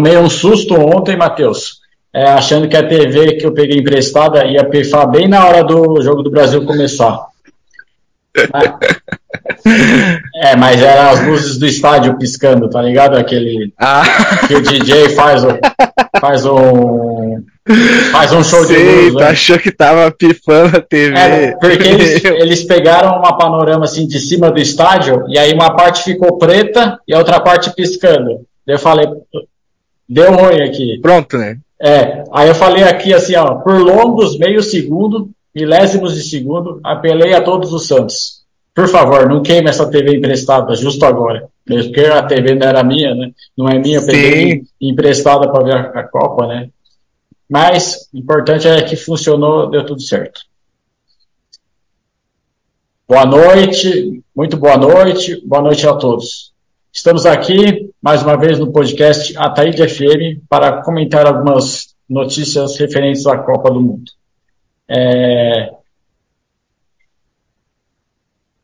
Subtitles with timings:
[0.00, 1.80] tomei um susto ontem, Matheus,
[2.12, 6.00] é, achando que a TV que eu peguei emprestada ia pifar bem na hora do
[6.00, 7.26] jogo do Brasil começar.
[10.36, 13.18] é, mas eram as luzes do estádio piscando, tá ligado?
[13.18, 14.02] Aquele ah.
[14.48, 15.58] que o DJ faz, o,
[16.18, 17.44] faz um
[18.10, 19.12] faz um show Sei, de luz.
[19.12, 19.26] Tu né?
[19.26, 21.18] achou que tava pifando a TV?
[21.18, 25.76] É, porque eles, eles pegaram uma panorama assim de cima do estádio e aí uma
[25.76, 28.46] parte ficou preta e a outra parte piscando.
[28.66, 29.06] Eu falei,
[30.10, 30.98] deu ruim aqui.
[31.00, 31.58] Pronto, né?
[31.80, 37.32] É, aí eu falei aqui assim, ó, por longos meio segundo, milésimos de segundo, apelei
[37.32, 38.40] a todos os santos.
[38.74, 41.48] Por favor, não queime essa TV emprestada justo agora.
[41.66, 43.30] Mesmo porque a TV não era minha, né?
[43.56, 46.68] Não é minha, eu peguei emprestada para ver a, a Copa, né?
[47.48, 50.42] Mas o importante é que funcionou, deu tudo certo.
[53.08, 56.52] Boa noite, muito boa noite, boa noite a todos.
[56.92, 63.36] Estamos aqui, mais uma vez, no podcast Ataíde FM para comentar algumas notícias referentes à
[63.36, 64.10] Copa do Mundo.
[64.88, 65.70] É...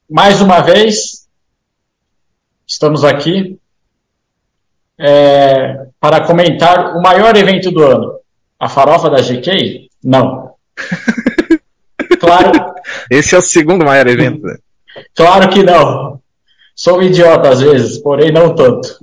[0.08, 1.28] Mais uma vez,
[2.66, 3.58] estamos aqui
[4.98, 5.86] é...
[6.00, 8.18] para comentar o maior evento do ano.
[8.58, 9.90] A farofa da GK?
[10.02, 10.54] Não.
[12.18, 12.50] Claro.
[13.10, 14.42] Esse é o segundo maior evento.
[15.14, 16.20] Claro que não.
[16.74, 18.98] Sou um idiota às vezes, porém não tanto.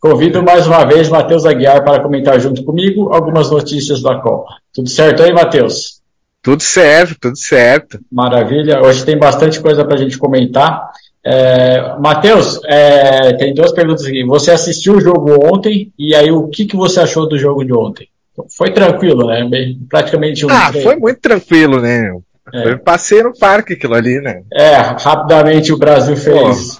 [0.00, 4.54] Convido mais uma vez Matheus Aguiar para comentar junto comigo algumas notícias da Copa.
[4.72, 6.00] Tudo certo aí, Matheus?
[6.42, 8.00] Tudo certo, tudo certo.
[8.10, 8.80] Maravilha.
[8.80, 10.88] Hoje tem bastante coisa para a gente comentar.
[11.22, 14.24] É, Matheus, é, tem duas perguntas aqui.
[14.24, 17.74] Você assistiu o jogo ontem e aí o que, que você achou do jogo de
[17.74, 18.08] ontem?
[18.56, 19.46] Foi tranquilo, né?
[19.86, 20.50] Praticamente um.
[20.50, 22.10] Ah, foi muito tranquilo, né?
[22.54, 22.62] É.
[22.62, 24.44] Foi passeio no parque aquilo ali, né?
[24.50, 26.79] É, rapidamente o Brasil fez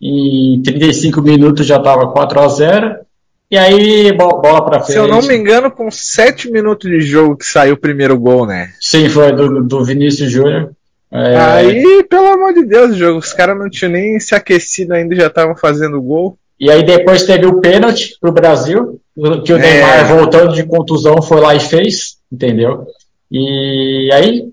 [0.00, 2.96] em 35 minutos já estava 4 a 0
[3.50, 4.92] E aí, bola para frente.
[4.92, 8.46] Se eu não me engano, com 7 minutos de jogo que saiu o primeiro gol,
[8.46, 8.72] né?
[8.80, 10.72] Sim, foi do, do Vinícius Júnior.
[11.12, 11.36] É...
[11.36, 15.14] Aí, pelo amor de Deus, o jogo, os caras não tinham nem se aquecido ainda,
[15.14, 16.38] já estavam fazendo gol.
[16.58, 19.00] E aí depois teve o pênalti pro Brasil,
[19.44, 19.60] que o é.
[19.60, 22.86] Neymar, voltando de contusão, foi lá e fez, entendeu?
[23.30, 24.50] E aí,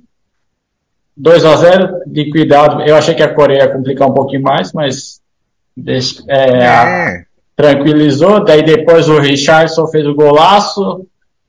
[1.16, 2.81] 2 a 0 liquidado.
[2.84, 5.19] Eu achei que a Coreia ia complicar um pouquinho mais, mas
[6.27, 7.23] é, é.
[7.55, 8.43] tranquilizou.
[8.43, 11.05] Daí depois o Richardson fez o golaço,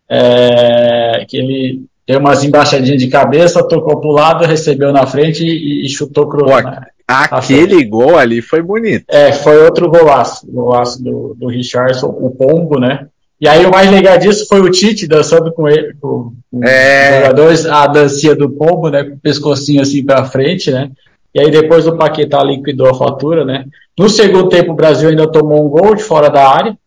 [0.09, 5.85] é, que ele deu umas embaixadinhas de cabeça, tocou pro lado, recebeu na frente e,
[5.85, 6.47] e chutou pro.
[6.47, 6.81] Né?
[7.07, 9.05] Aquele gol ali foi bonito.
[9.09, 13.07] É, foi outro golaço, golaço do, do Richardson, o pombo, né?
[13.41, 17.11] E aí o mais legal disso foi o Tite dançando com ele, com, com é.
[17.11, 19.05] os jogadores, a dancinha do pombo, né?
[19.05, 20.91] Com o pescocinho assim pra frente, né?
[21.35, 23.65] E aí depois o Paquetá liquidou a fatura, né?
[23.99, 26.79] No segundo tempo o Brasil ainda tomou um gol de fora da área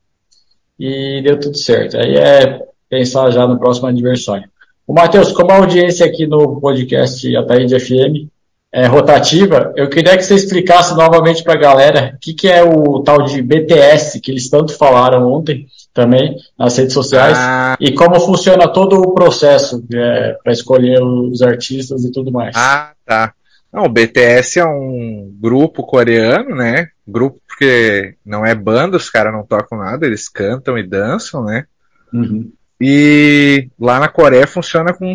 [0.79, 1.97] e deu tudo certo.
[1.97, 4.49] Aí é pensar já no próximo adversário.
[4.87, 8.29] O Matheus, como a audiência aqui no podcast Ataíde FM
[8.73, 12.63] é rotativa, eu queria que você explicasse novamente para a galera o que, que é
[12.63, 17.75] o tal de BTS, que eles tanto falaram ontem também nas redes sociais, ah.
[17.79, 22.55] e como funciona todo o processo é, para escolher os artistas e tudo mais.
[22.55, 23.33] Ah, tá.
[23.73, 26.87] Não, o BTS é um grupo coreano, né?
[27.11, 31.65] Grupo porque não é banda, os caras não tocam nada, eles cantam e dançam, né?
[32.13, 32.51] Uhum.
[32.79, 35.13] E lá na Coreia funciona com.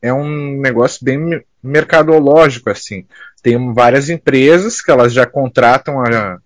[0.00, 3.06] É um negócio bem mercadológico, assim.
[3.42, 6.38] Tem várias empresas que elas já contratam a,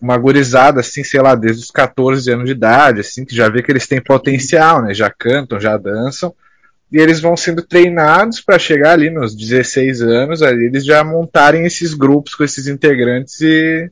[0.00, 3.62] uma gurizada, assim, sei lá, desde os 14 anos de idade, assim, que já vê
[3.62, 4.94] que eles têm potencial, né?
[4.94, 6.34] Já cantam, já dançam
[6.92, 11.64] e eles vão sendo treinados para chegar ali nos 16 anos, ali eles já montarem
[11.64, 13.90] esses grupos com esses integrantes e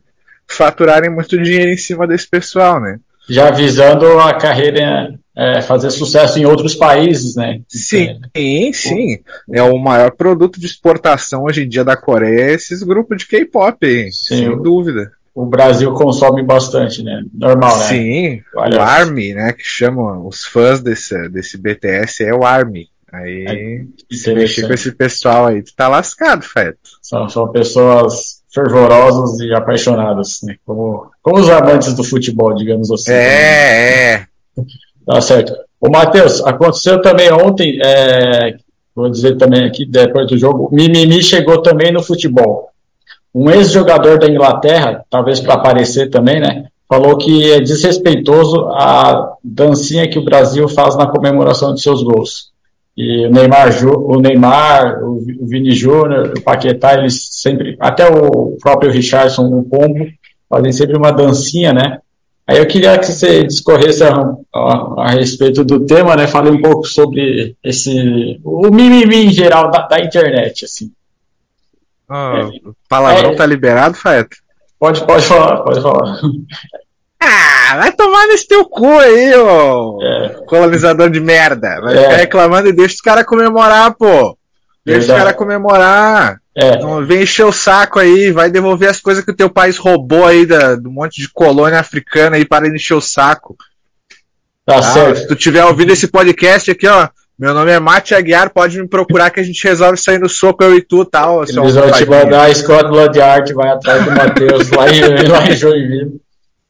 [0.55, 2.99] faturarem muito dinheiro em cima desse pessoal, né?
[3.29, 7.61] Já visando a carreira é, fazer sucesso em outros países, né?
[7.69, 9.19] Sim, é, sim.
[9.52, 13.26] É o maior produto de exportação hoje em dia da Coreia, é esses grupos de
[13.26, 15.12] K-pop, sem dúvida.
[15.35, 17.23] O Brasil consome bastante, né?
[17.32, 17.85] Normal, né?
[17.85, 19.53] Sim, Olha o ARMY, né?
[19.53, 22.88] Que chamam os fãs desse, desse BTS é o ARMY.
[23.12, 26.79] Aí, é se mexer com esse pessoal aí, tu tá lascado, Feto.
[27.00, 30.56] São, são pessoas fervorosas e apaixonadas, né?
[30.67, 33.12] Como, como os amantes do futebol, digamos assim.
[33.12, 34.26] É, é.
[35.06, 35.55] Tá certo.
[35.81, 38.56] O Matheus, aconteceu também ontem, é,
[38.94, 42.69] vou dizer também aqui, depois do jogo, o Mimimi chegou também no futebol.
[43.35, 46.67] Um ex-jogador da Inglaterra, talvez para aparecer também, né?
[46.88, 52.50] Falou que é desrespeitoso a dancinha que o Brasil faz na comemoração de seus gols.
[52.97, 58.91] E o Neymar, o Neymar, o Vini Júnior, o Paquetá, eles sempre, até o próprio
[58.91, 60.07] Richardson, o Pombo,
[60.49, 62.01] fazem sempre uma dancinha, né?
[62.47, 64.13] Aí eu queria que você discorresse a,
[64.53, 66.27] a, a, respeito do tema, né?
[66.27, 70.91] Falei um pouco sobre esse o mimimi em geral da, da internet, assim.
[72.09, 72.51] Oh, é,
[72.89, 74.37] palavrão é, tá liberado, Faeta?
[74.81, 76.21] Pode, pode falar, pode falar.
[77.22, 80.28] Ah, vai tomar nesse teu cu aí, ô é.
[80.46, 81.81] colonizador de merda.
[81.81, 82.02] Vai é.
[82.02, 84.37] ficar reclamando e deixa os caras comemorar, pô.
[84.84, 85.12] Deixa Verdade.
[85.12, 86.40] os caras comemorar.
[86.56, 86.78] É.
[86.78, 90.26] Não vem encher o saco aí, vai devolver as coisas que o teu país roubou
[90.26, 93.56] aí da, do monte de colônia africana aí para encher o saco.
[94.67, 95.19] Tá ah, certo.
[95.19, 97.08] Se tu tiver ouvindo esse podcast aqui, ó,
[97.38, 100.62] meu nome é Mate Aguiar, pode me procurar que a gente resolve sair no soco,
[100.64, 101.43] eu e tu tal.
[101.43, 105.56] Eles vão te mandar a de arte, vai atrás do Matheus lá em, lá em
[105.56, 106.20] Joinville.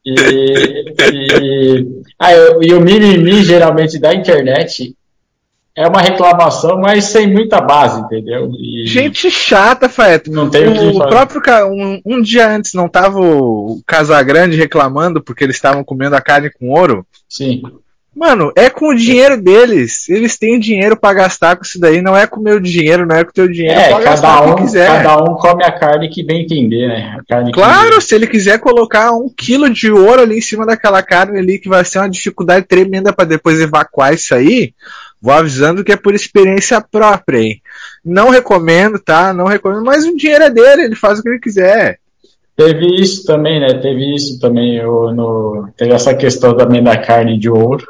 [0.04, 2.32] E, e, ah,
[2.62, 4.96] e o mimimi, geralmente, da internet
[5.76, 8.50] é uma reclamação, mas sem muita base, entendeu?
[8.58, 10.30] E Gente chata, Faeto.
[10.30, 15.44] Não tem o, que próprio um, um, dia antes não tava o Casagrande reclamando porque
[15.44, 17.06] eles estavam comendo a carne com ouro?
[17.28, 17.62] Sim.
[18.20, 20.06] Mano, é com o dinheiro deles.
[20.06, 22.02] Eles têm dinheiro para gastar com isso daí.
[22.02, 23.80] Não é com o meu dinheiro, não é com o teu dinheiro.
[23.80, 27.16] É, cada um, cada um come a carne que bem entender, né?
[27.50, 28.02] claro, que...
[28.02, 31.66] se ele quiser colocar um quilo de ouro ali em cima daquela carne ali, que
[31.66, 34.74] vai ser uma dificuldade tremenda para depois evacuar isso aí,
[35.18, 37.62] vou avisando que é por experiência própria, hein?
[38.04, 39.32] Não recomendo, tá?
[39.32, 41.98] Não recomendo, mas o dinheiro é dele, ele faz o que ele quiser.
[42.54, 43.72] Teve isso também, né?
[43.80, 44.76] Teve isso também.
[44.76, 45.70] Eu, no...
[45.74, 47.86] Teve essa questão também da carne de ouro.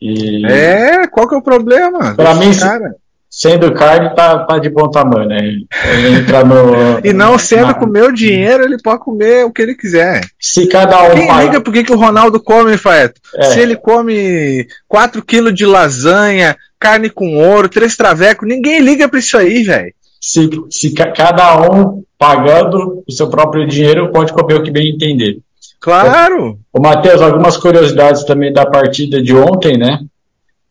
[0.00, 0.46] E...
[0.46, 2.14] É, qual que é o problema?
[2.14, 2.94] Pra mim, cara.
[3.28, 5.38] sendo carne, tá, tá de bom tamanho, né?
[5.38, 7.00] Ele entra no.
[7.04, 7.74] e não sendo na...
[7.74, 10.22] com meu dinheiro, ele pode comer o que ele quiser.
[10.40, 11.14] Se cada um.
[11.14, 11.42] Quem paga...
[11.42, 13.20] liga por que, que o Ronaldo come, Faeto?
[13.34, 13.42] É.
[13.44, 19.18] Se ele come 4 kg de lasanha, carne com ouro, três travecos, ninguém liga pra
[19.18, 19.92] isso aí, velho.
[20.20, 25.38] Se, se cada um pagando o seu próprio dinheiro, pode comer o que bem entender.
[25.80, 26.58] Claro!
[26.72, 30.04] O Matheus, algumas curiosidades também da partida de ontem, né?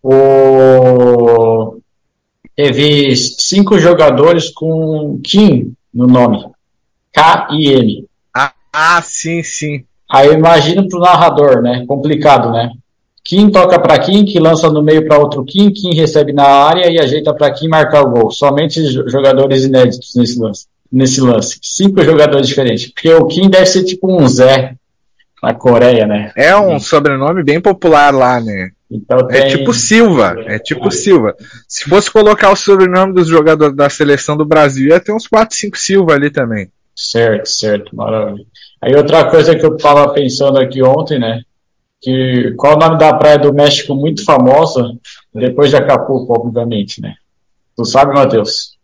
[0.03, 1.79] O...
[2.55, 6.45] Teve cinco jogadores com Kim no nome.
[7.11, 8.05] K-I-M.
[8.35, 9.83] Ah, ah, sim, sim.
[10.09, 11.85] Aí imagina pro narrador, né?
[11.87, 12.71] Complicado, né?
[13.23, 16.89] Kim toca para Kim, que lança no meio para outro Kim, Kim recebe na área
[16.89, 18.31] e ajeita para Kim marcar o gol.
[18.31, 20.65] Somente jogadores inéditos nesse lance.
[20.91, 21.59] Nesse lance.
[21.61, 22.87] Cinco jogadores diferentes.
[22.87, 24.75] Porque o Kim deve ser tipo um Zé,
[25.41, 26.31] na Coreia, né?
[26.35, 28.71] É um sobrenome bem popular lá, né?
[28.89, 29.41] Então é tem...
[29.41, 31.35] É tipo Silva, é tipo Silva.
[31.67, 35.55] Se fosse colocar o sobrenome dos jogadores da seleção do Brasil, ia ter uns 4,
[35.55, 36.69] 5 Silva ali também.
[36.95, 38.45] Certo, certo, maravilha.
[38.81, 41.41] Aí outra coisa que eu estava pensando aqui ontem, né?
[42.01, 44.91] Que qual o nome da praia do México muito famosa,
[45.33, 47.13] depois de Acapulco, obviamente, né?
[47.75, 48.77] Tu sabe, Matheus?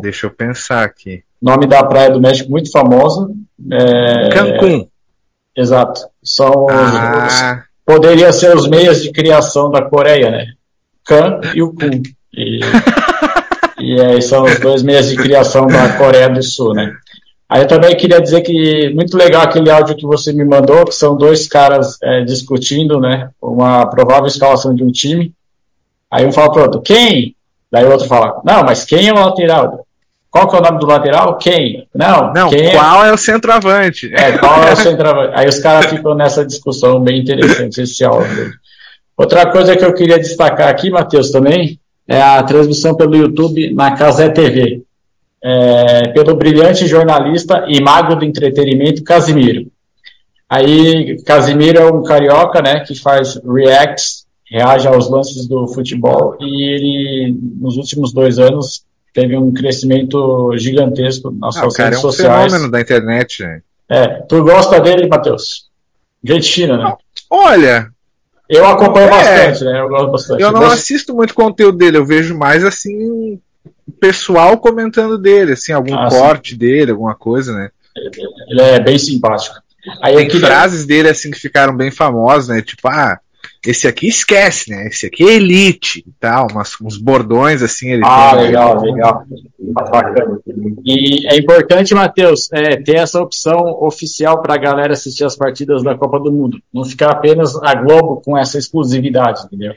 [0.00, 1.22] Deixa eu pensar aqui.
[1.40, 3.30] Nome da praia do México muito famosa.
[3.70, 4.28] É...
[4.30, 4.88] Cancún.
[5.58, 6.02] Exato.
[6.22, 7.26] São ah.
[7.26, 10.46] os, poderia ser os meios de criação da Coreia, né?
[11.04, 12.02] Kan e o Kun.
[12.32, 12.60] E,
[13.80, 16.94] e aí são os dois meios de criação da Coreia do Sul, né?
[17.48, 20.94] Aí eu também queria dizer que muito legal aquele áudio que você me mandou, que
[20.94, 23.30] são dois caras é, discutindo, né?
[23.42, 25.32] Uma provável escalação de um time.
[26.08, 27.34] Aí um fala pro outro, quem?
[27.72, 29.84] Daí o outro fala, não, mas quem é o lateral?
[30.38, 31.36] Qual que é o nome do lateral?
[31.36, 31.88] Quem?
[31.92, 32.32] Não.
[32.32, 32.72] Não, quem é?
[32.72, 33.08] qual é...
[33.08, 34.14] é o centroavante?
[34.14, 35.32] É, qual é o centroavante?
[35.34, 38.52] Aí os caras ficam nessa discussão bem interessante, esse áudio.
[39.16, 43.96] Outra coisa que eu queria destacar aqui, Matheus, também, é a transmissão pelo YouTube na
[43.96, 44.82] Casé TV.
[45.42, 49.70] É, pelo brilhante jornalista e mago do entretenimento Casimiro.
[50.48, 56.64] Aí, Casimiro é um carioca, né, que faz reacts, reage aos lances do futebol, e
[56.64, 62.02] ele, nos últimos dois anos, teve um crescimento gigantesco nas ah, suas redes é um
[62.02, 62.44] sociais.
[62.52, 63.44] fenômeno da internet,
[63.88, 65.68] É, tu gosta dele, Matheus?
[66.24, 66.96] Argentina, né?
[67.30, 67.90] Olha,
[68.48, 69.80] eu acompanho é, bastante, né?
[69.80, 70.42] Eu gosto bastante.
[70.42, 73.40] Eu não assisto muito conteúdo dele, eu vejo mais assim
[74.00, 76.58] pessoal comentando dele, assim, algum ah, corte sim.
[76.58, 77.70] dele, alguma coisa, né?
[78.48, 79.56] Ele é bem simpático.
[80.02, 82.62] Aí Tem frases dele assim que ficaram bem famosas, né?
[82.62, 83.18] Tipo, ah,
[83.66, 84.86] esse aqui esquece, né?
[84.86, 87.90] Esse aqui é elite e tal, umas, uns bordões assim.
[87.90, 88.90] Ele ah, tem, legal, né?
[88.90, 89.24] legal.
[89.58, 90.40] Bacana.
[90.84, 95.82] E é importante, Matheus, é, ter essa opção oficial para a galera assistir as partidas
[95.82, 96.58] da Copa do Mundo.
[96.72, 99.74] Não ficar apenas a Globo com essa exclusividade, entendeu?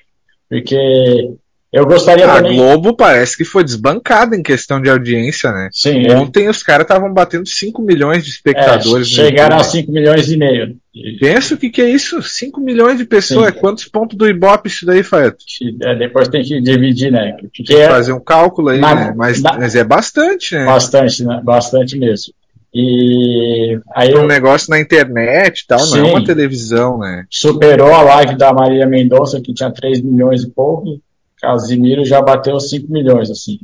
[0.48, 1.34] Porque
[1.72, 2.58] eu gostaria a também.
[2.58, 5.70] Globo parece que foi desbancada em questão de audiência, né?
[5.72, 6.06] Sim.
[6.06, 6.18] É.
[6.18, 6.50] Ontem é.
[6.50, 9.08] os caras estavam batendo 5 milhões de espectadores.
[9.08, 10.76] É, chegaram a 5 milhões e meio.
[11.20, 12.22] Pensa o que, que é isso?
[12.22, 13.54] 5 milhões de pessoas.
[13.54, 13.60] Sim.
[13.60, 15.38] Quantos pontos do Ibope isso daí, Faeto?
[15.84, 17.38] É, depois tem que dividir, né?
[17.40, 19.14] Tem que fazer um cálculo aí, na, né?
[19.16, 20.66] Mas, na, mas, é bastante, né?
[20.66, 21.42] Bastante, né?
[21.44, 22.34] Bastante mesmo.
[22.74, 27.26] E aí um negócio na internet e tal, sim, não é uma televisão, né?
[27.30, 31.02] Superou a live da Maria Mendonça, que tinha 3 milhões e pouco
[31.42, 33.60] Casimiro já bateu 5 milhões, assim.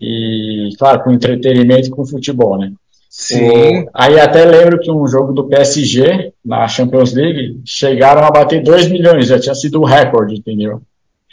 [0.00, 2.72] E, claro, com entretenimento e com futebol, né?
[3.18, 3.80] Sim.
[3.80, 8.62] O, aí até lembro que um jogo do PSG, na Champions League, chegaram a bater
[8.62, 10.80] 2 milhões, já tinha sido um recorde, entendeu?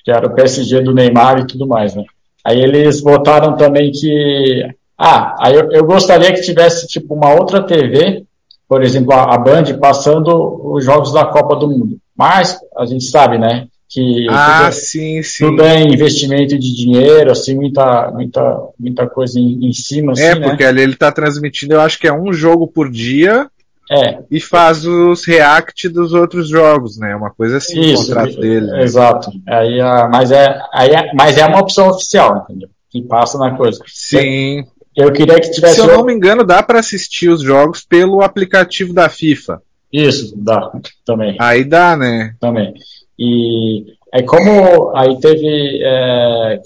[0.04, 2.04] Que era o PSG do Neymar e tudo mais, né?
[2.44, 4.68] Aí eles votaram também que.
[4.98, 8.26] Ah, aí eu, eu gostaria que tivesse, tipo, uma outra TV,
[8.68, 12.00] por exemplo, a, a Band, passando os jogos da Copa do Mundo.
[12.18, 13.68] Mas, a gente sabe, né?
[13.96, 15.46] Que ah, tudo, sim, sim.
[15.46, 20.12] tudo é investimento de dinheiro, assim, muita, muita, muita coisa em, em cima.
[20.12, 20.70] Assim, é, porque né?
[20.70, 23.50] ali ele está transmitindo, eu acho que é um jogo por dia.
[23.90, 24.18] É.
[24.30, 27.16] E faz os react dos outros jogos, né?
[27.16, 28.66] Uma coisa assim, Isso, o contrato dele.
[28.66, 28.84] Né?
[28.84, 29.32] Exato.
[29.48, 29.80] Aí,
[30.12, 32.68] mas, é, aí é, mas é uma opção oficial, entendeu?
[32.90, 33.82] Que passa na coisa.
[33.86, 34.66] Sim.
[34.94, 35.76] Eu queria que tivesse.
[35.76, 39.62] Se eu não me engano, dá para assistir os jogos pelo aplicativo da FIFA.
[39.94, 40.72] Isso, dá
[41.06, 41.38] também.
[41.40, 42.36] Aí dá, né?
[42.40, 42.74] Também.
[43.18, 46.62] E aí como aí teve é,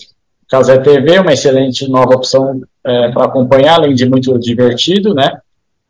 [0.49, 5.39] Casé TV, uma excelente nova opção é, para acompanhar, além de muito divertido, né?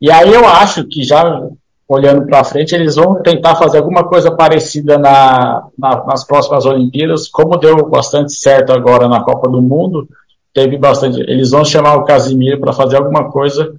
[0.02, 1.42] E aí eu acho que já
[1.88, 7.28] olhando para frente, eles vão tentar fazer alguma coisa parecida na, na, nas próximas Olimpíadas,
[7.28, 10.08] como deu bastante certo agora na Copa do Mundo,
[10.54, 11.20] teve bastante.
[11.22, 13.74] Eles vão chamar o Casimiro para fazer alguma coisa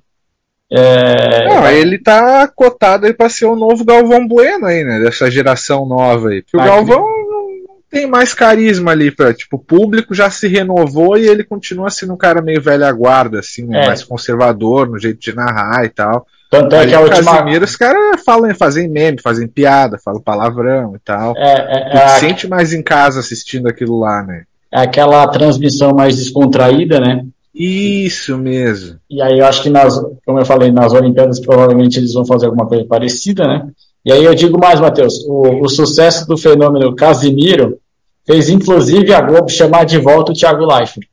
[0.72, 1.48] é...
[1.48, 5.00] Não, ele tá cotado aí pra ser o novo Galvão Bueno aí, né?
[5.00, 6.42] Dessa geração nova aí.
[6.42, 11.18] Porque o Galvão não tem mais carisma ali pra, tipo, o público já se renovou
[11.18, 13.82] e ele continua sendo um cara meio velha guarda, assim, né?
[13.82, 13.86] É.
[13.86, 16.24] mais conservador no jeito de narrar e tal.
[16.48, 17.38] Tanto é que a última.
[17.38, 21.36] Casimiro, os caras falam, fazem meme, fazem piada, falam palavrão e tal.
[21.36, 22.08] É, é, é a...
[22.08, 24.42] sente mais em casa assistindo aquilo lá, né?
[24.72, 27.24] É aquela transmissão mais descontraída, né?
[27.54, 28.98] Isso mesmo.
[29.10, 32.46] E aí eu acho que nas, como eu falei, nas Olimpíadas provavelmente eles vão fazer
[32.46, 33.68] alguma coisa parecida, né?
[34.04, 37.78] E aí eu digo mais, Matheus, o, o sucesso do fenômeno Casimiro
[38.26, 41.06] fez inclusive a Globo chamar de volta o Thiago Leifert.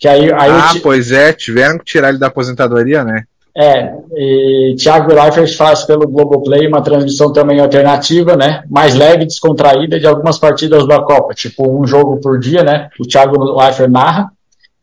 [0.00, 3.24] Que aí, aí ah, pois é, tiveram que tirar ele da aposentadoria, né?
[3.54, 8.64] É, e Thiago Leifert faz pelo Globoplay uma transmissão também alternativa, né?
[8.68, 12.88] Mais leve, descontraída de algumas partidas da Copa, tipo um jogo por dia, né?
[12.98, 14.32] O Thiago Leifert narra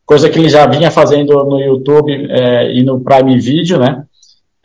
[0.10, 4.06] coisa que ele já vinha fazendo no YouTube é, e no Prime Video, né?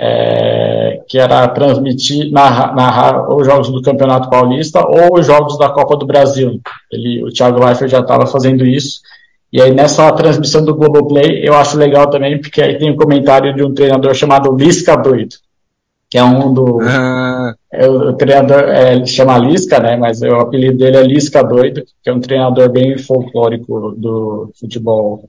[0.00, 5.68] É, que era transmitir, narrar, narrar os jogos do Campeonato Paulista ou os jogos da
[5.68, 6.58] Copa do Brasil.
[6.90, 9.00] Ele, o Thiago Leifert já estava fazendo isso.
[9.52, 13.54] E aí nessa transmissão do Globoplay eu acho legal também, porque aí tem um comentário
[13.54, 15.36] de um treinador chamado Lisca Doido,
[16.08, 16.80] que é um do.
[16.80, 17.54] Ah.
[17.70, 19.94] É, o, treinador é, ele chama Lisca, né?
[19.94, 25.28] Mas o apelido dele é Lisca Doido, que é um treinador bem folclórico do futebol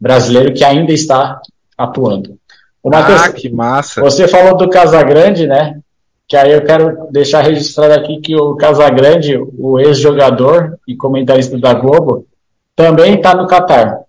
[0.00, 1.40] brasileiro que ainda está
[1.76, 2.38] atuando.
[2.82, 4.00] O Mateus, ah, que massa!
[4.00, 5.80] Você falou do Casagrande, né?
[6.28, 11.74] Que aí eu quero deixar registrado aqui que o Casagrande, o ex-jogador e comentarista da
[11.74, 12.26] Globo,
[12.74, 14.00] também está no Catar.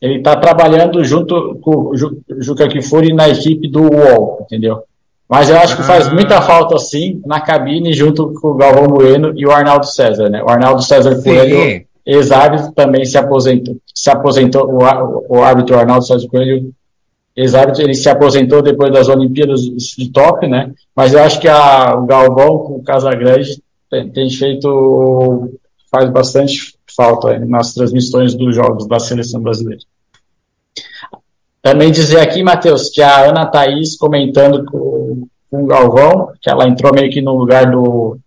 [0.00, 4.82] Ele está trabalhando junto com o Juca Kifuri na equipe do UOL, entendeu?
[5.28, 6.12] Mas eu acho que faz ah.
[6.12, 10.42] muita falta, assim, na cabine, junto com o Galvão Bueno e o Arnaldo César, né?
[10.42, 16.28] O Arnaldo César Coelho Ex-árbitro também se aposentou, se aposentou o, o árbitro Arnaldo Sérgio
[16.28, 16.72] Coelho,
[17.36, 20.72] ex-árbitro, ele se aposentou depois das Olimpíadas de Tóquio, né?
[20.94, 25.58] Mas eu acho que a, o Galvão com o Casagrande tem, tem feito,
[25.90, 29.82] faz bastante falta nas transmissões dos jogos da seleção brasileira.
[31.60, 36.68] Também dizer aqui, Matheus, que a Ana Thaís comentando com, com o Galvão, que ela
[36.68, 38.18] entrou meio que no lugar do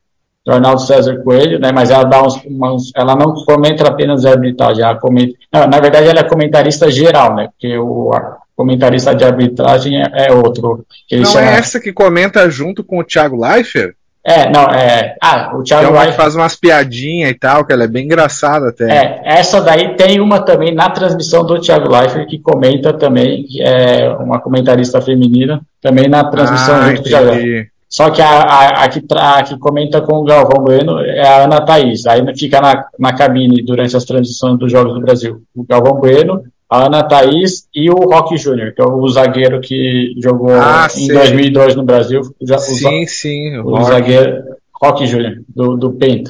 [0.48, 4.82] do Arnaldo César Coelho, né, mas ela dá uns, uns, ela não comenta apenas arbitragem,
[4.82, 8.12] ela comenta, não, na verdade ela é comentarista geral, né, porque o,
[8.56, 10.86] comentarista de arbitragem é, é outro.
[11.12, 11.46] não chama...
[11.46, 13.94] é essa que comenta junto com o Thiago Leifert?
[14.26, 15.16] É, não, é.
[15.22, 18.90] Ah, o Thiago Leifert faz umas piadinhas e tal, que ela é bem engraçada até.
[18.90, 24.10] É, essa daí tem uma também na transmissão do Thiago Leifert, que comenta também, é
[24.12, 27.77] uma comentarista feminina, também na transmissão ah, junto com o Thiago Leifert.
[27.98, 31.46] Só que a, a, a, que a, que comenta com o Galvão Bueno é a
[31.46, 32.06] Ana Thaís.
[32.06, 35.42] Aí fica na, na cabine durante as transmissões dos Jogos do Brasil.
[35.56, 40.14] O Galvão Bueno, a Ana Thaís e o Rock Júnior, que é o zagueiro que
[40.22, 42.22] jogou ah, em 2002 no Brasil.
[42.40, 43.58] Já, sim, o, sim.
[43.58, 44.44] O, o zagueiro
[44.80, 46.30] Rock Júnior, do, do Penta.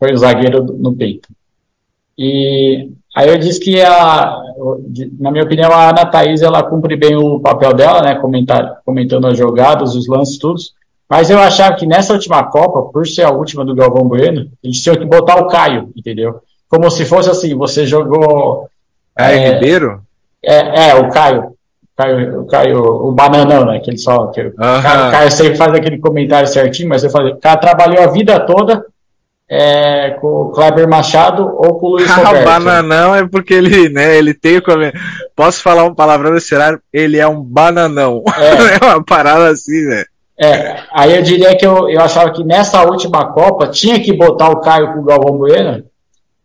[0.00, 1.28] Foi o zagueiro no Penta.
[2.18, 4.40] E aí eu disse que, a,
[5.20, 8.16] na minha opinião, a Ana Thaís ela cumpre bem o papel dela, né?
[8.16, 10.60] Comentar, comentando as jogadas, os lances, tudo.
[11.08, 14.82] Mas eu achava que nessa última Copa, por ser a última do Galvão Bueno, eles
[14.82, 16.40] tinham que botar o Caio, entendeu?
[16.68, 18.68] Como se fosse assim, você jogou.
[19.14, 20.00] Caio é, Ribeiro?
[20.44, 21.54] É, é, o Caio.
[21.96, 23.78] Caio, o Caio, o bananão, né?
[23.78, 24.26] Que ele só.
[24.26, 24.78] Que, uh -huh.
[24.78, 28.02] o, Caio, o Caio sempre faz aquele comentário certinho, mas eu falei, o cara trabalhou
[28.02, 28.84] a vida toda
[29.48, 32.44] é, com o Kleber Machado ou com o Luiz Roberto.
[32.44, 34.62] bananão é porque ele, né, ele tem o
[35.34, 36.80] Posso falar um palavrão nesse horário?
[36.92, 38.22] Ele é um bananão.
[38.36, 40.04] É, é uma parada assim, né?
[40.38, 44.50] É, aí eu diria que eu, eu achava que nessa última Copa tinha que botar
[44.50, 45.84] o Caio com o Galvão Bueno,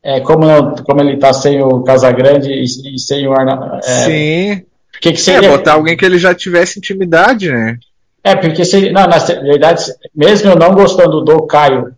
[0.01, 0.47] é, como,
[0.83, 3.79] como ele está sem o Casagrande e, e sem o Arna.
[3.83, 4.65] É, Sim.
[5.01, 5.49] Que que seria...
[5.49, 7.77] É, botar alguém que ele já tivesse intimidade, né?
[8.23, 9.83] É, porque seria, não, na verdade,
[10.15, 11.93] mesmo eu não gostando do Caio,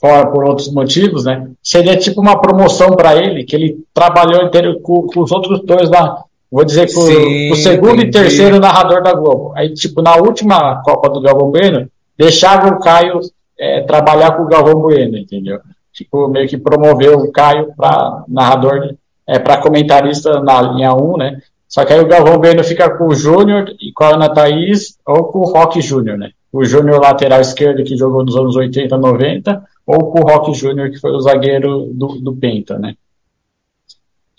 [0.00, 1.48] fora por outros motivos, né?
[1.62, 5.88] Seria tipo uma promoção para ele, que ele trabalhou inteiro com, com os outros dois
[5.88, 6.24] lá.
[6.52, 8.08] Vou dizer que o, o segundo entendi.
[8.08, 9.54] e terceiro narrador da Globo.
[9.56, 11.88] Aí, tipo, na última Copa do Galvão Bueno,
[12.18, 13.20] deixava o Caio
[13.58, 15.60] é, trabalhar com o Galvão Bueno, entendeu?
[15.94, 18.94] Tipo, meio que promoveu o Caio para narrador,
[19.26, 21.40] é, para comentarista na linha 1, né?
[21.66, 24.98] Só que aí o Galvão Bueno fica com o Júnior e com a Ana Thaís
[25.06, 26.32] ou com o Rock Júnior, né?
[26.52, 30.90] O Júnior lateral esquerdo que jogou nos anos 80, 90, ou com o Rock Júnior
[30.90, 32.94] que foi o zagueiro do, do Penta, né?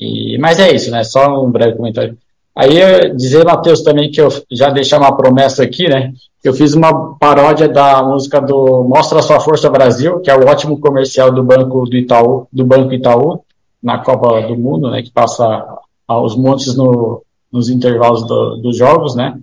[0.04, 1.04] E, mas é isso, né?
[1.04, 2.18] Só um breve comentário.
[2.56, 6.14] Aí dizer, Matheus, também que eu já deixar uma promessa aqui, né?
[6.44, 10.78] Eu fiz uma paródia da música do Mostra Sua Força Brasil, que é o ótimo
[10.80, 13.40] comercial do Banco do Itaú, do Banco Itaú,
[13.82, 15.02] na Copa do Mundo, né?
[15.02, 15.66] Que passa
[16.08, 19.40] aos montes no, nos intervalos do, dos jogos, né?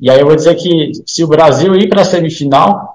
[0.00, 2.93] E aí eu vou dizer que se o Brasil ir para a semifinal,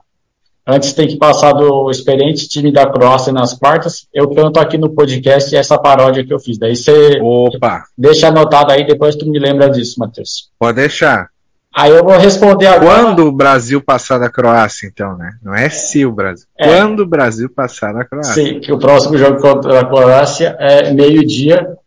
[0.65, 4.08] Antes tem que passar do experiente time da Croácia nas quartas.
[4.13, 6.60] Eu canto aqui no podcast essa paródia que eu fiz.
[6.60, 7.86] Daí você Opa.
[7.98, 10.50] deixa anotado aí, depois tu me lembra disso, Matheus.
[10.60, 11.30] Pode deixar.
[11.76, 13.04] Aí eu vou responder agora.
[13.04, 15.32] Quando o Brasil passar da Croácia, então, né?
[15.41, 16.45] Não é se o Brasil.
[16.58, 16.67] É.
[16.67, 18.34] Quando o Brasil passar da Croácia.
[18.34, 21.78] Sim, que o próximo jogo contra a Croácia é meio-dia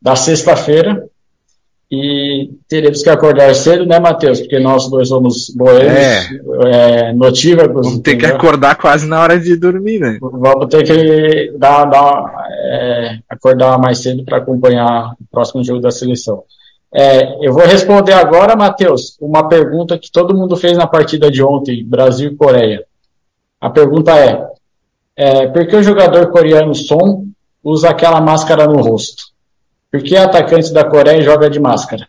[0.00, 1.04] da sexta-feira.
[1.90, 4.40] E teremos que acordar cedo, né, Matheus?
[4.40, 6.30] Porque nós dois somos boêmios, é.
[6.64, 7.86] é, notívagos.
[7.86, 8.30] Vamos ter entendeu?
[8.30, 10.18] que acordar quase na hora de dormir, né?
[10.20, 15.92] Vamos ter que dar, dar é, acordar mais cedo para acompanhar o próximo jogo da
[15.92, 16.42] seleção.
[16.92, 21.42] É, eu vou responder agora, Matheus, uma pergunta que todo mundo fez na partida de
[21.42, 22.84] ontem, Brasil e Coreia.
[23.60, 24.44] A pergunta é,
[25.14, 27.26] é por que o jogador coreano Son
[27.62, 29.24] usa aquela máscara no rosto?
[29.96, 32.06] Por que atacante da Coreia joga de máscara?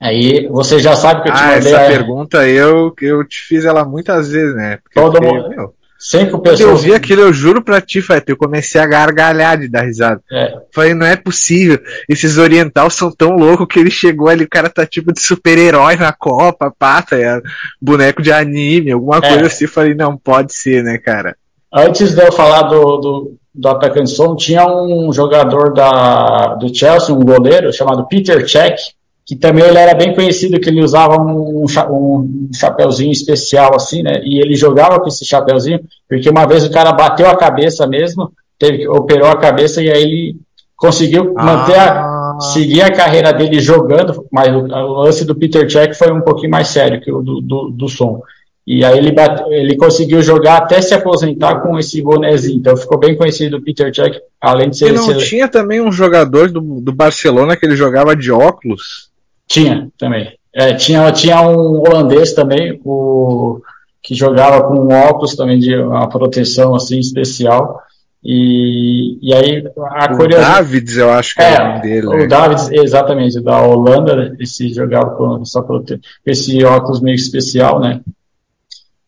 [0.00, 1.72] Aí você já sabe que eu te ah, mandei.
[1.74, 1.86] Essa a...
[1.86, 4.78] pergunta eu, eu te fiz ela muitas vezes, né?
[4.82, 5.50] Porque Todo mundo.
[5.50, 6.60] Meu, Cinco pessoas.
[6.68, 10.20] Eu vi aquilo, eu juro pra ti, Fete, eu comecei a gargalhar de dar risada.
[10.32, 10.58] É.
[10.74, 11.78] Falei, não é possível.
[12.08, 15.94] Esses oriental são tão loucos que ele chegou ali, o cara tá tipo de super-herói
[15.94, 17.40] na Copa, pata, é,
[17.80, 19.20] boneco de anime, alguma é.
[19.20, 19.68] coisa assim.
[19.68, 21.36] Falei, não, pode ser, né, cara?
[21.72, 27.14] Antes de eu falar do, do, do atacante som, tinha um jogador da, do Chelsea,
[27.14, 31.64] um goleiro, chamado Peter Cech, que também ele era bem conhecido, que ele usava um,
[31.64, 34.20] um chapeuzinho especial assim, né?
[34.24, 38.32] E ele jogava com esse chapeuzinho, porque uma vez o cara bateu a cabeça mesmo,
[38.58, 40.36] teve, operou a cabeça e aí ele
[40.76, 42.38] conseguiu manter a, ah.
[42.52, 46.50] seguir a carreira dele jogando, mas o, o lance do Peter Cech foi um pouquinho
[46.50, 48.20] mais sério que o do, do, do som.
[48.66, 52.58] E aí ele, bate, ele conseguiu jogar até se aposentar com esse bonezinho.
[52.58, 54.90] Então ficou bem conhecido o Peter Cech, além de ser.
[54.90, 55.16] E não ser...
[55.16, 59.10] tinha também um jogador do, do Barcelona que ele jogava de óculos?
[59.48, 60.32] Tinha, também.
[60.54, 63.60] É, tinha, tinha um holandês também, o,
[64.02, 67.80] que jogava com óculos também de uma proteção assim especial.
[68.24, 70.54] E, e aí a o curiosidade.
[70.54, 72.06] Davids, eu acho que é, é o nome dele.
[72.06, 72.26] O né?
[72.28, 76.00] Davids, exatamente, da Holanda, esse jogava com essa prote...
[76.24, 78.00] esse óculos meio especial, né?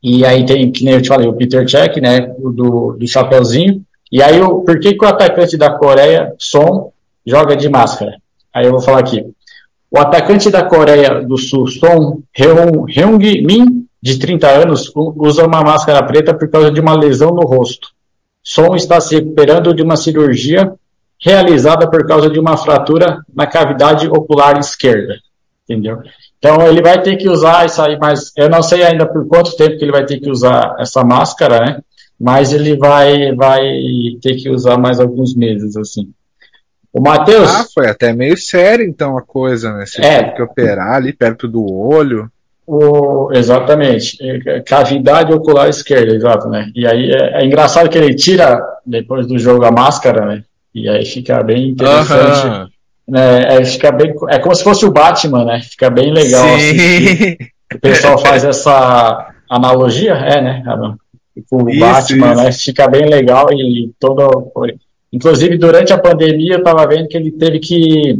[0.04, 3.82] E aí tem, que nem eu te falei, o Peter Cech, né, do, do Chapeuzinho.
[4.12, 6.92] E aí, o, por que, que o atacante da Coreia, Son,
[7.26, 8.18] joga de máscara?
[8.52, 9.24] Aí eu vou falar aqui.
[9.90, 16.34] O atacante da Coreia do Sul, Son Heung-min, de 30 anos, usa uma máscara preta
[16.34, 17.88] por causa de uma lesão no rosto.
[18.42, 20.74] Son está se recuperando de uma cirurgia
[21.18, 25.14] realizada por causa de uma fratura na cavidade ocular esquerda.
[25.64, 26.02] Entendeu?
[26.44, 29.56] Então ele vai ter que usar isso aí, mas eu não sei ainda por quanto
[29.56, 31.80] tempo que ele vai ter que usar essa máscara, né?
[32.20, 33.62] Mas ele vai, vai
[34.20, 36.10] ter que usar mais alguns meses, assim.
[36.92, 37.48] O Matheus.
[37.50, 39.86] Ah, foi até meio sério então a coisa, né?
[39.86, 42.30] Você é, teve que operar ali perto do olho.
[42.66, 46.70] O, exatamente, é, cavidade ocular esquerda, exato, né?
[46.74, 50.44] E aí é, é, engraçado que ele tira depois do jogo a máscara, né?
[50.74, 52.73] E aí fica bem interessante.
[53.06, 53.56] Né?
[53.56, 55.60] É, fica bem, é como se fosse o Batman, né?
[55.60, 56.46] Fica bem legal.
[56.54, 57.36] Assim,
[57.74, 60.62] o pessoal faz essa analogia, é, né?
[61.50, 62.42] Com o isso, Batman, isso.
[62.42, 62.52] né?
[62.52, 64.50] Fica bem legal e todo
[65.14, 68.18] Inclusive, durante a pandemia, eu estava vendo que ele teve que,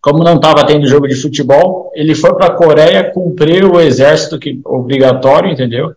[0.00, 4.38] como não estava tendo jogo de futebol, ele foi para a Coreia cumprir o exército
[4.38, 5.92] que, obrigatório, entendeu?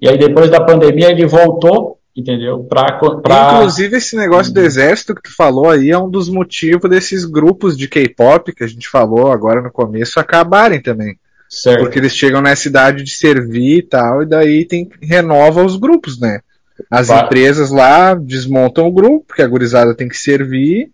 [0.00, 2.64] E aí, depois da pandemia, ele voltou, entendeu?
[2.64, 3.54] Pra, pra...
[3.54, 7.78] Inclusive, esse negócio do exército que tu falou aí é um dos motivos desses grupos
[7.78, 11.16] de K-pop que a gente falou agora no começo acabarem também.
[11.48, 11.80] Certo.
[11.80, 16.20] Porque eles chegam nessa idade de servir e tal, e daí tem renova os grupos,
[16.20, 16.40] né?
[16.90, 17.24] As Vai.
[17.24, 20.90] empresas lá desmontam o grupo, porque a gurizada tem que servir,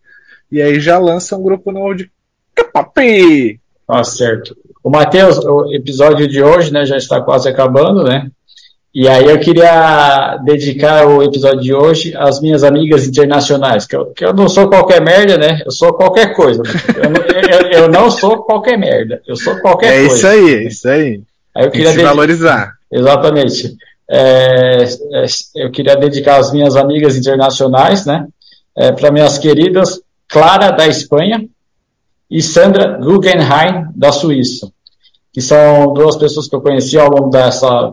[0.52, 2.10] e aí já lança um grupo novo de
[2.54, 3.60] K-pop.
[3.87, 4.56] Tá certo.
[4.82, 8.30] O Matheus, o episódio de hoje, né, já está quase acabando, né?
[8.94, 14.07] E aí eu queria dedicar o episódio de hoje às minhas amigas internacionais, que eu,
[14.12, 15.62] que eu não sou qualquer merda, né?
[15.66, 16.62] Eu sou qualquer coisa.
[16.62, 16.70] Né?
[17.02, 20.12] Eu, não, eu, eu, não sou qualquer merda, eu sou qualquer é coisa.
[20.12, 21.22] É isso aí, é isso aí.
[21.57, 22.72] aí eu queria Tem que se valorizar.
[22.92, 23.76] Exatamente.
[24.09, 25.24] É, é,
[25.57, 28.28] eu queria dedicar às minhas amigas internacionais, né?
[28.76, 31.44] É, para minhas queridas Clara da Espanha
[32.30, 34.70] e Sandra Guggenheim da Suíça,
[35.33, 37.92] que são duas pessoas que eu conheci ao longo dessa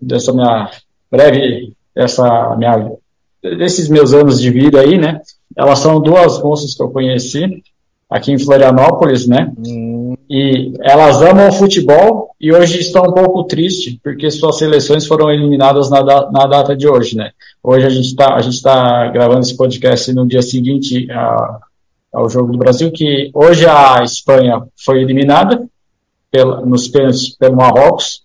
[0.00, 0.70] dessa minha
[1.10, 2.92] breve essa minha
[3.42, 5.20] desses meus anos de vida aí, né?
[5.56, 7.62] Elas são duas moças que eu conheci
[8.10, 9.52] aqui em Florianópolis, né?
[9.66, 10.14] Hum.
[10.28, 15.30] E elas amam o futebol e hoje estão um pouco tristes porque suas seleções foram
[15.30, 17.30] eliminadas na, da, na data de hoje, né?
[17.62, 21.60] Hoje a gente está a gente tá gravando esse podcast no dia seguinte a,
[22.12, 25.66] ao jogo do Brasil, que hoje a Espanha foi eliminada
[26.30, 28.22] pela, nos pênaltis pelo Marrocos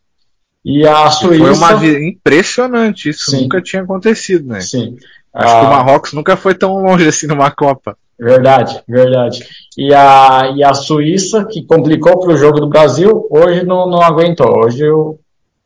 [0.63, 1.43] e a Suíça.
[1.43, 3.43] Foi uma impressionante isso, Sim.
[3.43, 4.61] nunca tinha acontecido, né?
[4.61, 4.95] Sim.
[5.33, 7.97] Acho que o Marrocos nunca foi tão longe assim numa Copa.
[8.19, 9.43] Verdade, verdade.
[9.77, 14.01] E a, e a Suíça, que complicou para o jogo do Brasil, hoje não, não
[14.01, 14.63] aguentou.
[14.63, 15.17] Hoje o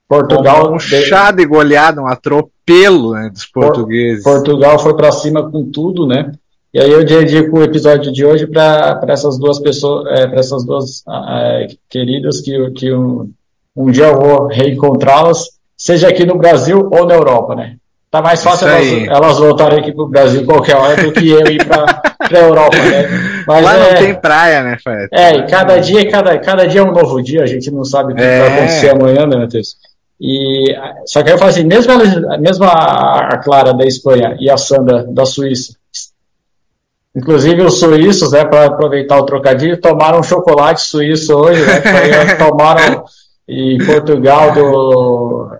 [0.07, 0.73] Portugal.
[0.73, 4.23] Um chado e goleado, um atropelo né, dos portugueses.
[4.23, 6.31] Portugal foi para cima com tudo, né?
[6.73, 10.65] E aí eu dedico o episódio de hoje para essas duas pessoas, é, para essas
[10.65, 12.89] duas é, queridas que, que
[13.77, 17.75] um, dia eu vou reencontrá-las, seja aqui no Brasil ou na Europa, né?
[18.09, 21.63] Tá mais fácil elas, elas, voltarem aqui pro Brasil qualquer hora do que eu ir
[21.65, 23.43] para a Europa, né?
[23.45, 25.07] Mas Lá é, não tem praia, né, Fred?
[25.11, 28.13] É, e cada dia, cada, cada dia é um novo dia, a gente não sabe
[28.13, 28.39] o que é.
[28.39, 29.75] vai acontecer amanhã, né, Matheus?
[30.19, 30.73] E,
[31.05, 34.57] só que eu falo assim, mesmo, ela, mesmo a, a Clara da Espanha e a
[34.57, 35.73] Sandra da Suíça,
[37.17, 43.03] Inclusive os suíços, né, para aproveitar o trocadilho, tomaram chocolate suíço hoje, né, tomaram
[43.47, 45.57] e Portugal do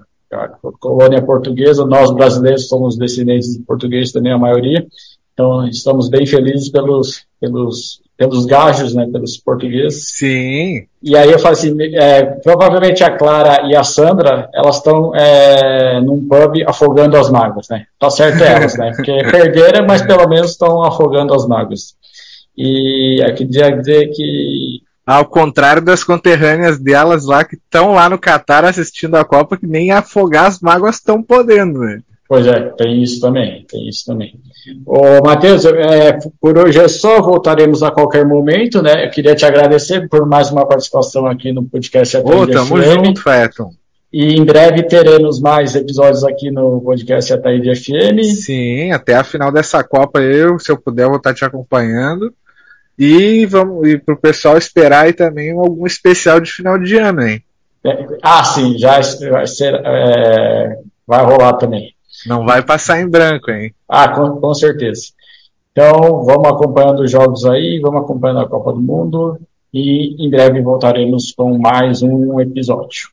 [0.80, 4.86] colônia portuguesa, nós brasileiros somos descendentes de portugueses também, a maioria,
[5.34, 10.10] então estamos bem felizes pelos, pelos, pelos gajos, né, pelos portugueses.
[10.18, 10.88] Sim.
[11.02, 16.02] E aí eu falo assim, é, provavelmente a Clara e a Sandra, elas estão é,
[16.02, 17.86] num pub afogando as mágoas, né?
[18.00, 18.92] Tá certo elas, né?
[18.96, 21.96] Porque perderam, mas pelo menos estão afogando as mágoas.
[22.58, 24.77] E aqui dizer que
[25.08, 29.66] ao contrário das conterrâneas delas lá que estão lá no Catar assistindo a Copa, que
[29.66, 32.02] nem afogar as mágoas estão podendo, né?
[32.28, 34.38] Pois é, tem isso também, tem isso também.
[34.86, 39.06] Ô, Matheus, é, por hoje é só, voltaremos a qualquer momento, né?
[39.06, 43.06] Eu queria te agradecer por mais uma participação aqui no podcast Ô, tamo FM.
[43.06, 43.72] junto, Feton.
[44.12, 48.22] E em breve teremos mais episódios aqui no podcast Ataíde FM.
[48.26, 52.34] Sim, até a final dessa Copa eu, se eu puder, vou estar te acompanhando.
[52.98, 57.44] E vamos e pro pessoal esperar aí também algum especial de final de ano, hein?
[57.84, 61.94] É, ah, sim, já vai, ser, é, vai rolar também.
[62.26, 63.74] Não vai passar em branco, hein?
[63.88, 65.12] Ah, com, com certeza.
[65.72, 69.40] Então, vamos acompanhando os jogos aí, vamos acompanhando a Copa do Mundo
[69.72, 73.10] e em breve voltaremos com mais um episódio.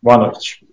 [0.00, 0.64] Boa noite.